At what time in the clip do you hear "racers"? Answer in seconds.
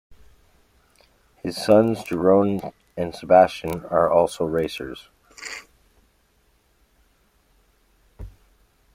4.45-5.09